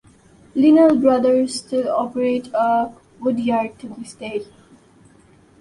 Linnell 0.55 0.95
Brothers 0.99 1.53
still 1.59 1.87
operate 1.91 2.47
a 2.55 2.91
woodyard 3.19 3.77
to 3.77 3.89
this 3.89 4.15
day. 4.15 4.43